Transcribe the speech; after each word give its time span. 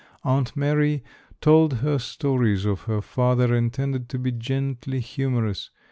Aunt 0.23 0.55
Mary 0.57 1.03
told 1.41 1.73
her 1.73 1.99
stories 1.99 2.65
of 2.65 2.81
her 2.85 3.03
father 3.03 3.53
intended 3.53 4.09
to 4.09 4.17
be 4.17 4.31
gently 4.31 4.99
humorous. 4.99 5.69